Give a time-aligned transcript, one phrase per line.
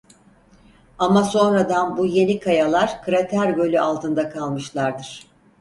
[0.99, 5.23] Ama sonradan bu yeni kayalar krater gölü altında kalmışlardır.